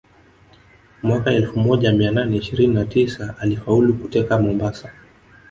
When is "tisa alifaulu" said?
2.85-3.93